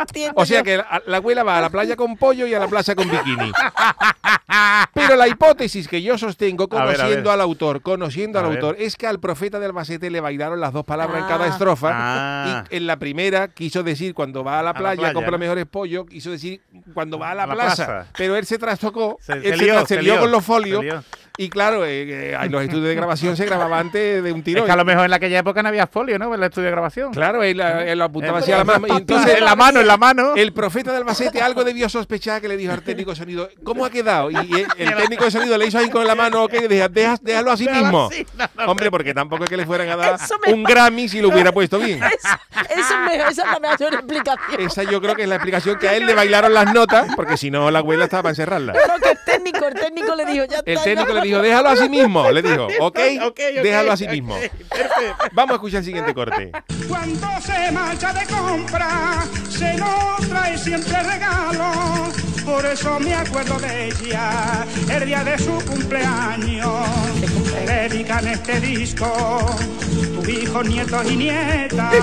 Entiendo 0.00 0.32
O 0.40 0.46
sea 0.46 0.58
yo. 0.58 0.64
que 0.64 0.76
la, 0.78 1.02
la 1.06 1.16
abuela 1.18 1.42
va 1.42 1.58
a 1.58 1.60
la 1.60 1.70
playa 1.70 1.96
con 1.96 2.16
pollo 2.16 2.46
y 2.46 2.54
a 2.54 2.58
la 2.58 2.68
plaza 2.68 2.94
con 2.94 3.08
bikini. 3.10 3.52
Pero 4.94 5.16
la 5.16 5.28
hipótesis 5.28 5.86
que 5.88 6.02
yo 6.02 6.18
sostengo, 6.18 6.64
A 6.72 6.84
ver, 6.84 6.94
a 6.94 6.98
conociendo 6.98 7.30
ver. 7.30 7.34
al 7.34 7.40
autor, 7.40 7.82
conociendo 7.82 8.38
A 8.38 8.42
al 8.42 8.48
ver. 8.50 8.58
autor, 8.58 8.76
es 8.78 8.96
que 8.96 9.06
al 9.06 9.20
profeta 9.20 9.58
de 9.60 9.66
Albacete 9.66 10.10
le 10.10 10.20
bailaron 10.20 10.60
las 10.60 10.72
dos 10.72 10.84
palabras 10.84 11.18
en 11.18 11.24
Ah. 11.24 11.28
cada 11.28 11.46
estrofa. 11.46 11.90
Ah. 11.92 12.64
Y 12.70 12.76
en 12.76 12.86
la 12.86 12.96
primera 12.98 13.48
quiso 13.48 13.82
decir 13.82 14.14
cuando 14.14 14.42
va 14.44 14.58
a 14.58 14.62
la 14.62 14.70
la 14.72 14.74
playa, 14.78 14.98
playa, 15.00 15.14
compra 15.14 15.38
mejores 15.38 15.66
pollos, 15.66 16.06
quiso 16.06 16.30
decir 16.30 16.60
cuando 16.94 17.18
va 17.18 17.30
a 17.30 17.34
la, 17.34 17.46
plaza. 17.46 17.86
plaza. 17.86 18.06
Pero 18.16 18.36
él 18.36 18.46
se 18.46 18.58
trastocó, 18.58 19.18
Se- 19.20 19.32
él 19.34 19.42
se 19.42 19.56
lió, 19.56 19.74
tra- 19.74 19.80
se 19.86 19.94
se 19.96 20.02
lió 20.02 20.12
lió, 20.14 20.22
con 20.22 20.30
los 20.30 20.44
folios. 20.44 20.84
Y 21.38 21.48
claro, 21.48 21.86
eh, 21.86 22.34
eh, 22.34 22.48
los 22.50 22.62
estudios 22.62 22.86
de 22.88 22.94
grabación 22.94 23.34
se 23.36 23.46
grababan 23.46 23.86
antes 23.86 24.22
de 24.22 24.30
un 24.32 24.40
Es 24.40 24.44
tirón. 24.44 24.66
que 24.66 24.72
a 24.72 24.76
lo 24.76 24.84
mejor 24.84 25.06
en 25.06 25.12
aquella 25.14 25.38
época 25.38 25.62
no 25.62 25.68
había 25.70 25.86
folio, 25.86 26.18
¿no? 26.18 26.26
En 26.34 26.40
el 26.40 26.42
estudio 26.46 26.66
de 26.66 26.72
grabación. 26.72 27.12
Claro, 27.14 27.42
él, 27.42 27.58
él 27.60 27.98
lo 27.98 28.04
apuntaba 28.04 28.40
Eh, 28.40 28.42
así 28.42 28.52
a 28.52 28.58
la 28.58 28.64
mano. 28.64 28.86
Entonces 28.94 29.36
en 29.38 29.44
la 29.44 29.56
mano, 29.56 29.80
en 29.80 29.86
la 29.90 29.96
mano. 29.96 30.34
el 30.36 30.52
profeta 30.52 30.90
de 30.90 30.98
Albacete 30.98 31.40
algo 31.42 31.64
debió 31.64 31.88
sospechar 31.88 32.40
que 32.40 32.48
le 32.48 32.56
dijo 32.56 32.72
al 32.72 32.82
técnico 32.82 33.10
de 33.10 33.16
sonido, 33.16 33.48
¿cómo 33.64 33.84
ha 33.84 33.90
quedado? 33.90 34.30
Y 34.30 34.36
el, 34.36 34.66
el 34.76 34.96
técnico 34.96 35.24
de 35.24 35.30
sonido 35.30 35.56
le 35.58 35.66
hizo 35.66 35.78
ahí 35.78 35.90
con 35.90 36.06
la 36.06 36.14
mano, 36.14 36.44
ok, 36.44 36.52
deja- 36.52 36.88
deja- 36.88 37.18
déjalo 37.20 37.52
así 37.52 37.68
mismo. 37.68 38.08
así, 38.10 38.26
no, 38.36 38.48
no, 38.56 38.70
Hombre, 38.72 38.90
porque 38.90 39.14
tampoco 39.14 39.44
es 39.44 39.50
que 39.50 39.56
le 39.56 39.66
fueran 39.66 39.88
a 39.88 39.96
dar 39.96 40.18
un 40.48 40.62
Grammy 40.64 41.08
si 41.08 41.20
lo 41.20 41.28
hubiera 41.28 41.52
puesto 41.52 41.78
bien. 41.78 42.00
Es- 42.70 42.78
eso 42.78 42.94
esa 43.10 43.28
es 43.30 43.36
la 43.36 43.58
mejor 43.60 43.94
explicación. 43.94 44.60
Esa 44.60 44.82
yo 44.84 45.00
creo 45.00 45.14
que 45.16 45.22
es 45.22 45.28
la 45.28 45.36
explicación 45.36 45.78
que 45.78 45.88
a 45.88 45.94
él 45.96 46.06
le 46.06 46.14
bailaron 46.14 46.52
las 46.54 46.72
notas, 46.72 47.06
porque 47.16 47.36
si 47.36 47.50
no 47.50 47.70
la 47.70 47.80
abuela 47.80 48.04
estaba 48.04 48.22
para 48.24 48.30
encerrarla. 48.30 48.72
Pero 48.74 48.94
que 49.02 49.10
el 49.10 49.18
técnico, 49.24 49.66
el 49.66 49.74
técnico 49.74 50.14
le 50.14 50.24
dijo, 50.26 50.44
ya 50.44 50.58
está. 50.58 50.70
El 50.70 50.76
ya. 50.78 50.84
técnico 50.84 51.12
le 51.14 51.20
dijo, 51.22 51.38
déjalo 51.40 51.68
así 51.70 51.88
mismo. 51.88 52.30
Le 52.30 52.42
dijo, 52.42 52.68
ok, 52.80 52.98
déjalo 53.62 53.92
así 53.92 54.04
ok, 54.04 54.10
mismo. 54.10 54.36
Vamos 55.32 55.52
a 55.52 55.54
escuchar 55.54 55.78
el 55.78 55.84
siguiente 55.84 56.14
corte. 56.14 56.52
Cuando 56.88 57.26
se 57.40 57.72
marcha 57.72 58.12
de 58.12 58.26
compra, 58.26 58.88
se 59.48 59.76
nos 59.80 60.28
trae 60.28 60.56
siempre 60.56 61.02
regalos. 61.02 62.14
Por 62.44 62.64
eso 62.66 62.98
me 63.00 63.14
acuerdo 63.14 63.58
de 63.58 63.88
ella, 63.88 64.66
el 64.88 65.06
día 65.06 65.24
de 65.24 65.38
su 65.38 65.52
cumpleaños. 65.66 66.86
Le 67.66 67.88
dedican 67.88 68.26
este 68.26 68.60
disco, 68.60 69.10
tus 70.14 70.28
hijos, 70.28 70.66
nietos 70.66 71.10
y 71.10 71.16
nietas. 71.16 71.94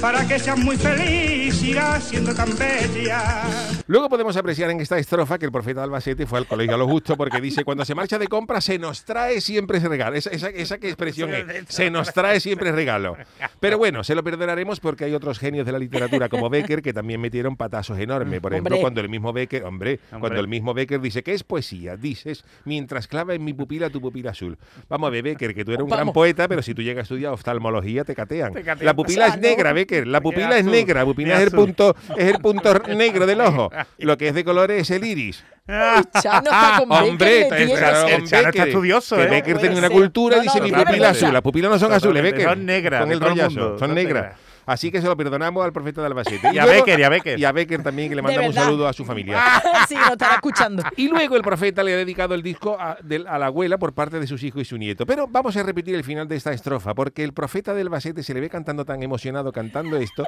Para 0.00 0.26
que 0.26 0.38
sean 0.38 0.60
muy 0.64 0.76
felices, 0.76 1.76
siendo 2.08 2.34
tan 2.34 2.56
bella. 2.56 3.75
Luego 3.88 4.08
podemos 4.08 4.36
apreciar 4.36 4.70
en 4.70 4.80
esta 4.80 4.98
estrofa 4.98 5.38
que 5.38 5.46
el 5.46 5.52
profeta 5.52 5.78
de 5.80 5.84
Albacete 5.84 6.26
fue 6.26 6.40
al 6.40 6.46
colegio 6.46 6.74
a 6.74 6.78
lo 6.78 6.88
justo 6.88 7.16
porque 7.16 7.40
dice, 7.40 7.62
cuando 7.64 7.84
se 7.84 7.94
marcha 7.94 8.18
de 8.18 8.26
compra 8.26 8.60
se 8.60 8.80
nos 8.80 9.04
trae 9.04 9.40
siempre 9.40 9.78
ese 9.78 9.88
regalo. 9.88 10.16
Esa, 10.16 10.30
esa, 10.30 10.48
esa 10.48 10.78
qué 10.78 10.88
expresión 10.88 11.32
es, 11.32 11.66
se 11.68 11.88
nos 11.88 12.12
trae 12.12 12.40
siempre 12.40 12.72
regalo. 12.72 13.16
Pero 13.60 13.78
bueno, 13.78 14.02
se 14.02 14.16
lo 14.16 14.24
perdonaremos 14.24 14.80
porque 14.80 15.04
hay 15.04 15.14
otros 15.14 15.38
genios 15.38 15.66
de 15.66 15.70
la 15.70 15.78
literatura 15.78 16.28
como 16.28 16.50
Becker 16.50 16.82
que 16.82 16.92
también 16.92 17.20
metieron 17.20 17.56
patazos 17.56 17.96
enormes. 18.00 18.40
Por 18.40 18.52
ejemplo, 18.52 18.74
Hombre. 18.74 18.80
cuando 18.82 19.00
el 19.02 19.08
mismo 19.08 19.32
Becker, 19.32 19.62
hombre, 19.62 20.00
cuando 20.18 20.40
el 20.40 20.48
mismo 20.48 20.74
Becker 20.74 21.00
dice 21.00 21.22
que 21.22 21.32
es 21.32 21.44
poesía, 21.44 21.96
dices, 21.96 22.44
mientras 22.64 23.06
clava 23.06 23.34
en 23.34 23.44
mi 23.44 23.52
pupila 23.52 23.88
tu 23.88 24.00
pupila 24.00 24.32
azul. 24.32 24.58
Vamos 24.88 25.06
a 25.06 25.10
ver, 25.10 25.22
Becker, 25.22 25.54
que 25.54 25.64
tú 25.64 25.70
eres 25.70 25.84
un 25.84 25.90
gran 25.90 26.12
poeta, 26.12 26.48
pero 26.48 26.60
si 26.60 26.74
tú 26.74 26.82
llegas 26.82 27.02
a 27.02 27.04
estudiar 27.04 27.32
oftalmología 27.32 28.02
te 28.02 28.16
catean. 28.16 28.52
Te 28.52 28.64
catean. 28.64 28.84
La 28.84 28.94
pupila 28.94 29.26
O 29.26 29.28
sea, 29.28 29.36
es 29.36 29.40
no. 29.42 29.48
negra, 29.48 29.72
Becker, 29.72 30.08
la 30.08 30.20
pupila 30.20 30.58
es 30.58 30.64
negra, 30.64 31.00
la 31.00 31.06
pupila 31.06 31.36
es 31.36 31.42
el 31.44 31.50
punto, 31.52 31.94
es 32.16 32.34
el 32.34 32.40
punto 32.40 32.74
negro 32.96 33.26
del 33.26 33.40
ojo. 33.42 33.70
Lo 33.98 34.16
que 34.16 34.28
es 34.28 34.34
de 34.34 34.44
color 34.44 34.70
es 34.70 34.90
el 34.90 35.04
iris. 35.04 35.44
Chano 35.66 36.42
está 36.44 36.76
con 36.78 36.88
Becker, 36.88 37.08
Hombre, 37.10 37.26
le 37.28 37.64
está- 37.64 37.78
claro, 37.90 38.08
el 38.08 38.14
con 38.20 38.26
Chano 38.28 38.42
está 38.42 38.50
Becker, 38.52 38.68
estudioso, 38.68 39.16
que 39.16 39.22
¿eh? 39.22 39.26
Becker 39.26 39.58
tiene 39.58 39.78
una 39.78 39.90
cultura, 39.90 40.36
No, 40.36 40.42
dice 40.42 40.58
no, 40.58 40.64
mi 40.64 40.72
pupila 40.72 41.08
azul. 41.10 41.32
Las 41.32 41.42
pupilas 41.42 41.70
no 41.72 41.78
son 41.78 41.92
azules, 41.92 42.22
Becker. 42.22 42.44
son 42.48 42.64
negras, 42.66 43.00
Con 43.02 43.12
el 43.12 43.20
rollazo, 43.20 43.50
son 43.50 43.78
son 43.78 43.94
negras. 43.94 44.36
Así 44.66 44.90
que 44.90 45.00
se 45.00 45.06
lo 45.06 45.16
perdonamos 45.16 45.64
al 45.64 45.72
profeta 45.72 46.00
de 46.00 46.08
Albacete. 46.08 46.50
Y 46.52 46.58
a 46.58 46.64
luego- 46.66 46.84
Becker, 46.84 47.00
y 47.00 47.02
a 47.04 47.08
Becker. 47.08 47.38
Y 47.38 47.44
a 47.44 47.52
Becker 47.52 47.82
también, 47.82 48.08
que 48.08 48.16
le 48.16 48.20
De 48.22 48.22
mandamos 48.22 48.48
un 48.48 48.54
saludo 48.54 48.88
a 48.88 48.92
su 48.92 49.04
familia. 49.04 49.40
sí, 49.88 49.94
lo 49.94 50.12
estará 50.12 50.34
escuchando. 50.34 50.82
Y 50.96 51.08
luego 51.08 51.36
el 51.36 51.42
profeta 51.42 51.82
le 51.82 51.94
ha 51.94 51.96
dedicado 51.96 52.34
el 52.34 52.42
disco 52.42 52.76
a, 52.78 52.98
del- 53.02 53.26
a 53.28 53.38
la 53.38 53.46
abuela 53.46 53.78
por 53.78 53.92
parte 53.94 54.18
de 54.18 54.26
sus 54.26 54.42
hijos 54.42 54.62
y 54.62 54.64
su 54.64 54.76
nieto. 54.76 55.06
Pero 55.06 55.28
vamos 55.28 55.56
a 55.56 55.62
repetir 55.62 55.94
el 55.94 56.02
final 56.04 56.26
de 56.28 56.36
esta 56.36 56.52
estrofa, 56.52 56.94
porque 56.94 57.22
el 57.24 57.32
profeta 57.32 57.74
del 57.74 57.86
Albacete 57.86 58.22
se 58.22 58.34
le 58.34 58.40
ve 58.40 58.50
cantando 58.50 58.84
tan 58.84 59.02
emocionado 59.02 59.52
cantando 59.52 59.96
esto, 59.96 60.24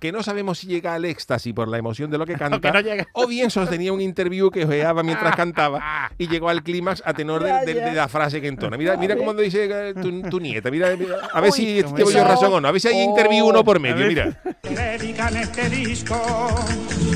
que 0.00 0.12
no 0.12 0.22
sabemos 0.22 0.58
si 0.58 0.68
llega 0.68 0.94
al 0.94 1.04
éxtasis 1.04 1.52
por 1.52 1.66
la 1.68 1.78
emoción 1.78 2.10
de 2.10 2.18
lo 2.18 2.26
que 2.26 2.34
canta, 2.38 2.60
que 2.60 2.70
no 2.70 2.80
llega. 2.80 3.06
o 3.12 3.26
bien 3.26 3.50
sostenía 3.50 3.92
un 3.92 4.00
interview 4.00 4.50
que 4.50 4.64
ojeaba 4.64 5.02
mientras 5.02 5.34
cantaba 5.34 6.10
y 6.16 6.28
llegó 6.28 6.48
al 6.48 6.62
clímax 6.62 7.02
a 7.04 7.12
tenor 7.14 7.42
de, 7.42 7.52
de- 7.66 7.80
de 7.80 7.92
la 7.92 8.06
frase 8.08 8.40
que 8.40 8.46
entona. 8.48 8.76
Mira, 8.76 8.96
mira 8.96 9.16
cómo 9.16 9.34
dice 9.34 9.68
eh, 9.90 9.94
tu, 9.94 10.22
tu 10.22 10.38
nieta, 10.38 10.70
mira, 10.70 10.94
mira, 10.96 11.16
a 11.32 11.40
ver 11.40 11.50
Uy, 11.50 11.56
si 11.56 11.66
llevo 11.82 12.10
yo 12.10 12.22
razón 12.24 12.52
o 12.52 12.60
no, 12.60 12.68
a 12.68 12.72
ver 12.72 12.80
si 12.80 12.86
hay 12.88 13.00
interview 13.02 13.46
uno 13.48 13.64
por 13.64 13.79
medio, 13.80 14.06
mira. 14.06 14.40
dedican 14.62 15.36
este 15.36 15.68
disco 15.70 16.16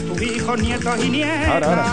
tus 0.08 0.22
hijos, 0.22 0.60
nietos 0.60 1.04
y 1.04 1.08
nietas. 1.10 1.48
Ahora, 1.62 1.84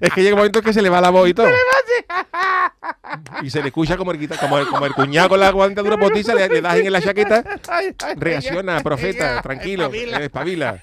Es 0.00 0.12
que 0.12 0.22
llega 0.22 0.34
un 0.34 0.38
momento 0.40 0.58
en 0.58 0.64
que 0.64 0.72
se 0.72 0.82
le 0.82 0.88
va 0.88 1.00
la 1.00 1.10
voz 1.10 1.28
y 1.28 1.34
todo. 1.34 1.48
Y 3.42 3.50
se 3.50 3.60
le 3.60 3.68
escucha 3.68 3.96
como 3.96 4.10
el, 4.12 4.18
guita- 4.18 4.36
como 4.38 4.58
el, 4.58 4.66
como 4.66 4.84
el 4.86 4.94
cuñado 4.94 5.28
con 5.30 5.40
la 5.40 5.50
guantadura 5.50 5.96
potiza, 5.96 6.34
le, 6.34 6.48
le 6.48 6.60
das 6.60 6.76
en 6.76 6.92
la 6.92 7.00
chaqueta. 7.00 7.44
Reacciona, 8.16 8.80
profeta, 8.80 9.40
tranquilo, 9.42 9.90
espabila. 9.92 10.80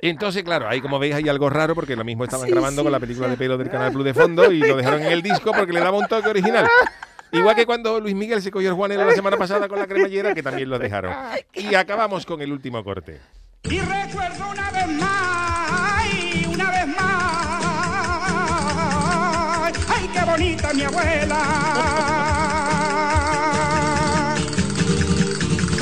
Entonces, 0.00 0.42
claro, 0.44 0.68
ahí 0.68 0.80
como 0.80 0.98
veis 0.98 1.14
hay 1.14 1.28
algo 1.28 1.50
raro 1.50 1.74
porque 1.74 1.96
lo 1.96 2.04
mismo 2.04 2.24
estaban 2.24 2.46
Sí, 2.46 2.52
grabando 2.52 2.82
sí, 2.82 2.84
con 2.84 2.92
la 2.92 3.00
película 3.00 3.28
de 3.28 3.36
pelo 3.36 3.58
del 3.58 3.70
Canal 3.70 3.92
Plus 3.92 4.04
de 4.04 4.14
fondo 4.14 4.52
y 4.52 4.60
lo 4.60 4.76
dejaron 4.76 5.02
en 5.02 5.12
el 5.12 5.22
disco 5.22 5.52
porque 5.52 5.72
le 5.72 5.80
daba 5.80 5.98
un 5.98 6.06
toque 6.06 6.28
original. 6.28 6.66
Igual 7.32 7.54
que 7.56 7.66
cuando 7.66 8.00
Luis 8.00 8.14
Miguel 8.14 8.40
se 8.40 8.50
cogió 8.50 8.70
el 8.70 8.74
Juanelo 8.74 9.04
la 9.04 9.12
semana 9.14 9.36
pasada 9.36 9.68
con 9.68 9.78
la 9.78 9.86
cremallera, 9.86 10.34
que 10.34 10.42
también 10.42 10.70
lo 10.70 10.78
dejaron. 10.78 11.12
Y 11.52 11.74
acabamos 11.74 12.24
con 12.24 12.40
el 12.40 12.52
último 12.52 12.82
corte. 12.82 13.20
Y 13.64 13.80
recuerdo 13.80 14.50
una 14.50 14.70
vez 14.70 14.88
más, 14.88 16.06
una 16.54 16.70
vez 16.70 16.86
más, 16.86 17.64
ay, 19.90 20.08
qué 20.12 20.24
bonita 20.24 20.72
mi 20.72 20.82
abuela. 20.82 22.27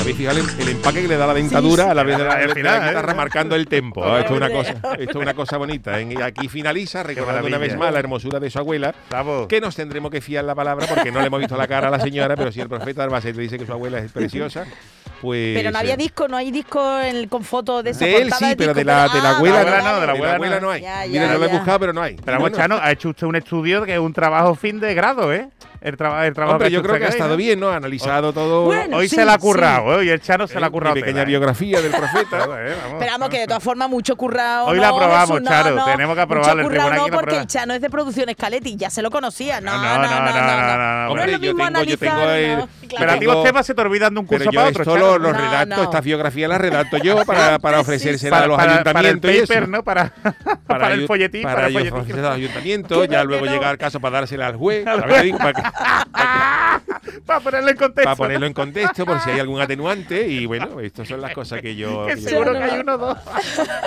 ¿Sabéis 0.07 0.17
fijar 0.19 0.37
el, 0.37 0.61
el 0.61 0.69
empaque 0.69 1.01
que 1.01 1.07
le 1.09 1.17
da 1.17 1.27
la 1.27 1.33
dentadura 1.33 1.91
a 1.91 1.93
la 1.93 2.01
vez 2.03 2.17
de 2.17 2.23
la, 2.23 2.39
la 2.47 2.55
final, 2.55 2.87
guitarra 2.87 3.11
¿eh? 3.11 3.15
marcando 3.15 3.55
el 3.57 3.67
tempo? 3.67 4.05
Ah, 4.05 4.21
esto, 4.21 4.35
es 4.35 4.37
una 4.37 4.49
cosa, 4.49 4.71
esto 4.71 5.09
es 5.09 5.15
una 5.17 5.33
cosa 5.33 5.57
bonita. 5.57 5.99
¿eh? 5.99 6.17
Aquí 6.23 6.47
finaliza 6.47 7.03
recordando 7.03 7.45
una 7.45 7.57
vez 7.57 7.77
más 7.77 7.91
la 7.91 7.99
hermosura 7.99 8.39
de 8.39 8.49
su 8.49 8.57
abuela. 8.57 8.95
Bravo. 9.09 9.49
Que 9.49 9.59
nos 9.59 9.75
tendremos 9.75 10.09
que 10.09 10.21
fiar 10.21 10.45
la 10.45 10.55
palabra 10.55 10.87
porque 10.87 11.11
no 11.11 11.19
le 11.19 11.27
hemos 11.27 11.41
visto 11.41 11.57
la 11.57 11.67
cara 11.67 11.89
a 11.89 11.91
la 11.91 11.99
señora, 11.99 12.37
pero 12.37 12.53
si 12.53 12.61
el 12.61 12.69
profeta 12.69 13.03
Albacete 13.03 13.41
dice 13.41 13.59
que 13.59 13.65
su 13.65 13.73
abuela 13.73 13.99
es 13.99 14.09
preciosa, 14.09 14.63
pues. 15.21 15.57
Pero 15.57 15.71
no 15.71 15.79
había 15.79 15.95
eh, 15.95 15.97
disco, 15.97 16.29
no 16.29 16.37
hay 16.37 16.51
disco 16.51 17.01
en- 17.01 17.27
con 17.27 17.43
foto 17.43 17.83
de 17.83 17.89
esa 17.89 18.05
De 18.05 18.15
él 18.15 18.31
sí, 18.31 18.45
pero 18.57 18.73
disco, 18.73 18.75
de 18.75 18.85
la, 18.85 19.09
de 19.09 19.21
la 19.21 19.31
abuela 19.31 19.57
no, 19.59 19.65
vale. 19.65 19.99
de 19.99 20.25
la 20.25 20.35
abuela 20.35 20.59
no. 20.61 20.71
hay. 20.71 20.81
Ya, 20.83 21.05
ya, 21.05 21.11
Mira, 21.11 21.33
yo 21.33 21.39
lo 21.39 21.45
he 21.47 21.49
buscado, 21.49 21.79
pero 21.81 21.91
no 21.91 22.01
hay. 22.01 22.15
Pero 22.15 22.39
bueno, 22.39 22.55
Chano, 22.55 22.79
ha 22.81 22.93
hecho 22.93 23.09
usted 23.09 23.27
un 23.27 23.35
estudio 23.35 23.83
que 23.83 23.93
es 23.95 23.99
un 23.99 24.13
trabajo 24.13 24.55
fin 24.55 24.79
de 24.79 24.93
grado, 24.93 25.33
¿eh? 25.33 25.49
El, 25.81 25.95
traba- 25.97 26.25
el 26.25 26.33
trabajo 26.33 26.55
Hombre, 26.55 26.67
ha 26.67 26.71
yo 26.71 26.81
creo 26.81 26.97
que 26.97 27.05
ha 27.05 27.09
estado 27.09 27.35
bien, 27.37 27.59
¿no? 27.59 27.69
Ha 27.69 27.75
analizado 27.77 28.33
todo. 28.33 28.65
Bueno, 28.65 28.97
Hoy 28.97 29.07
Sí, 29.07 29.15
se 29.15 29.25
la 29.25 29.33
ha 29.33 29.35
sí. 29.35 29.41
currado, 29.41 29.93
¿eh? 29.93 29.95
Hoy 29.97 30.09
el 30.09 30.21
Chano 30.21 30.47
se 30.47 30.59
la 30.59 30.67
ha 30.67 30.69
mi 30.69 30.73
currado. 30.73 30.95
pequeña 30.95 31.13
tela, 31.13 31.23
¿eh? 31.23 31.25
biografía 31.25 31.81
del 31.81 31.91
profeta. 31.91 32.47
Pero 32.99 33.11
vamos, 33.11 33.29
que 33.29 33.39
de 33.39 33.47
todas 33.47 33.63
formas, 33.63 33.89
mucho 33.89 34.15
currado. 34.15 34.67
Hoy 34.67 34.77
no, 34.77 34.81
la 34.81 34.89
no, 35.25 35.39
Charo, 35.43 35.75
no. 35.75 35.85
tenemos 35.85 36.15
que 36.15 36.21
aprobarlo, 36.21 36.63
Mucho 36.63 36.75
currado 36.75 37.07
no, 37.07 37.13
porque 37.13 37.37
el 37.37 37.47
Chano 37.47 37.73
es 37.73 37.81
de 37.81 37.89
Producción 37.89 38.29
Escaletti, 38.29 38.75
ya 38.75 38.89
se 38.89 39.01
lo 39.01 39.11
conocía. 39.11 39.61
No, 39.61 39.71
No, 39.71 39.77
no, 39.77 39.83
no, 39.83 40.01
no. 40.01 40.09
no, 40.09 40.09
no, 40.09 40.31
no, 40.31 40.77
no, 40.77 41.07
no. 41.09 41.15
No 41.15 41.23
es 41.23 41.31
lo 41.31 41.39
mismo 41.39 41.63
analizar. 41.63 42.67
Pero 42.97 43.11
a 43.11 43.19
ti 43.19 43.25
los 43.25 43.43
temas 43.43 43.65
se 43.65 43.73
te 43.73 43.81
olvidan 43.81 44.13
de 44.13 44.19
un 44.19 44.25
curso 44.25 44.49
para 44.51 44.69
otro, 44.69 44.83
esto 44.83 44.95
Chano. 44.95 45.05
lo, 45.07 45.17
lo 45.19 45.31
No, 45.33 45.37
redacto, 45.39 45.75
no. 45.75 45.83
esta 45.83 46.01
biografía 46.01 46.47
la 46.47 46.57
redacto 46.57 46.97
yo 46.97 47.23
para, 47.25 47.59
para 47.59 47.77
Sí, 47.77 47.81
ofrecérsela 47.81 48.37
sí. 48.37 48.43
a 48.43 48.47
los 48.47 48.57
para, 48.57 48.83
para 48.83 48.99
el 49.01 49.05
ayuntamientos 49.07 49.31
y 49.31 49.39
paper. 49.47 49.69
¿no? 49.69 49.83
Para, 49.83 50.13
para, 50.67 50.93
el 50.93 51.05
folletín, 51.07 51.43
para, 51.43 51.55
para 51.55 51.67
ofrecérsela 51.67 52.27
a 52.27 52.29
los 52.31 52.37
ayuntamientos, 52.37 53.07
ya 53.07 53.23
luego 53.23 53.45
llega 53.45 53.69
el 53.71 53.77
caso 53.77 53.99
para 53.99 54.17
dársela 54.19 54.47
al 54.47 54.55
juez, 54.55 54.85
a 54.87 54.95
ver, 54.95 55.23
digo, 55.23 55.37
para, 57.25 57.39
ponerlo 57.41 57.69
en 57.69 57.77
contexto. 57.77 58.03
para 58.03 58.15
ponerlo 58.15 58.45
en 58.47 58.53
contexto 58.53 59.05
por 59.05 59.19
si 59.21 59.29
hay 59.31 59.39
algún 59.39 59.61
atenuante 59.61 60.27
y 60.27 60.45
bueno, 60.45 60.79
estas 60.79 61.07
son 61.07 61.21
las 61.21 61.33
cosas 61.33 61.61
que 61.61 61.75
yo... 61.75 62.05
Que 62.07 62.17
seguro 62.17 62.53
que 62.53 62.63
hay 62.63 62.79
uno 62.79 62.95
o 62.95 62.97
dos. 62.97 63.17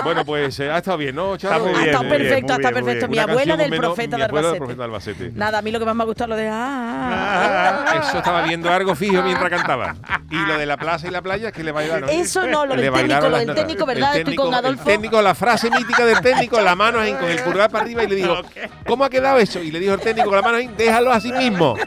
Bueno, 0.04 0.24
pues 0.24 0.58
eh, 0.60 0.70
ha 0.70 0.78
estado 0.78 0.98
bien, 0.98 1.14
¿no, 1.14 1.36
Charo? 1.36 1.60
muy 1.64 1.70
Ha 1.70 1.76
bien, 1.78 1.86
estado 1.86 2.04
muy 2.04 2.16
bien, 2.18 2.28
perfecto, 2.28 2.52
muy 2.54 2.62
está 2.64 2.74
perfecto. 2.74 3.08
Mi 3.08 3.18
abuela 3.18 3.56
del 3.56 3.70
menos- 3.70 3.86
profeta 3.86 4.16
mi 4.16 4.20
de 4.22 4.24
Albacete. 4.26 4.56
profeta 4.58 4.78
de 4.78 4.84
Albacete. 4.84 5.32
Nada, 5.34 5.58
a 5.58 5.62
mí 5.62 5.70
lo 5.70 5.78
que 5.78 5.84
más 5.84 5.94
me 5.94 6.02
ha 6.02 6.06
gustado 6.06 6.24
es 6.34 6.38
lo 6.38 6.42
de. 6.44 6.48
Ah, 6.52 7.84
Ah, 7.86 8.04
Eso 8.08 8.18
estaba 8.18 8.42
viendo 8.42 8.70
algo 8.72 8.94
fijo 8.94 9.22
mientras 9.22 9.50
cantaba. 9.50 9.94
Y 10.30 10.36
lo 10.46 10.56
de 10.58 10.64
la 10.64 10.76
plaza 10.76 11.08
y 11.08 11.10
la 11.10 11.20
playa 11.22 11.48
es 11.48 11.54
que 11.54 11.64
le 11.64 11.72
bailaron. 11.72 12.08
Eso 12.10 12.46
no, 12.46 12.64
lo 12.64 12.76
del 12.76 12.92
técnico, 12.92 13.28
lo 13.28 13.36
del 13.38 13.54
técnico, 13.54 13.80
El 13.82 13.86
¿verdad? 13.86 14.16
Estoy 14.16 14.36
con 14.36 14.54
Adolfo. 14.54 14.82
El 14.82 14.86
técnico, 14.86 15.20
la 15.22 15.34
frase 15.34 15.70
mítica 15.70 16.06
del 16.06 16.20
técnico, 16.20 16.60
la 16.60 16.76
mano 16.76 17.00
ahí, 17.00 17.12
con 17.14 17.28
el 17.28 17.40
pulgar 17.42 17.70
para 17.70 17.84
arriba 17.84 18.04
y 18.04 18.06
le 18.06 18.14
digo, 18.14 18.40
¿cómo 18.86 19.04
ha 19.04 19.10
quedado 19.10 19.38
eso? 19.38 19.58
Y 19.60 19.70
le 19.70 19.80
dijo 19.80 19.94
el 19.94 20.00
técnico 20.00 20.28
con 20.28 20.36
la 20.36 20.42
mano 20.42 20.58
ahí, 20.58 20.70
déjalo 20.76 21.12
así 21.12 21.32
mismo. 21.32 21.76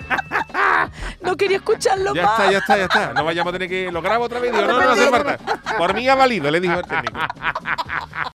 No 1.21 1.37
quería 1.37 1.57
escucharlo 1.57 2.13
Ya 2.13 2.23
más. 2.23 2.39
está, 2.39 2.51
ya 2.51 2.57
está, 2.57 2.77
ya 2.77 2.83
está. 2.83 3.13
No 3.13 3.23
vayamos 3.23 3.49
a 3.49 3.53
tener 3.53 3.69
que. 3.69 3.89
¿Lo 3.91 4.01
grabo 4.01 4.25
otra 4.25 4.39
vez? 4.39 4.51
Digo, 4.51 4.65
no, 4.65 4.81
no 4.81 4.91
hace 4.91 5.07
falta. 5.09 5.37
Por 5.77 5.93
mí 5.93 6.07
ha 6.09 6.15
valido, 6.15 6.51
le 6.51 6.59
dijo 6.59 6.73
el 6.77 6.85
técnico. 6.85 7.17